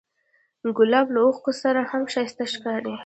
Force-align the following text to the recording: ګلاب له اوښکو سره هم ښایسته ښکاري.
ګلاب 0.77 1.07
له 1.15 1.19
اوښکو 1.25 1.51
سره 1.61 1.79
هم 1.91 2.03
ښایسته 2.11 2.43
ښکاري. 2.53 2.95